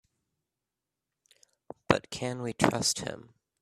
But 1.87 2.09
can 2.09 2.41
we 2.41 2.53
trust 2.53 3.01
him? 3.01 3.35